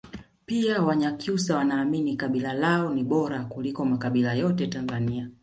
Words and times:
pia 0.45 0.81
wanyakyusa 0.81 1.57
Wanaamini 1.57 2.15
kabila 2.17 2.53
lao 2.53 2.93
ni 2.93 3.03
bora 3.03 3.43
kuliko 3.45 3.85
makabila 3.85 4.33
yote 4.33 4.67
Tanzania 4.67 5.29